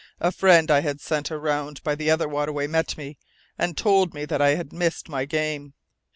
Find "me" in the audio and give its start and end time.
2.97-3.19, 4.15-4.25